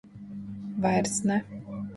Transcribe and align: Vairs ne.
Vairs 0.85 1.23
ne. 1.23 1.39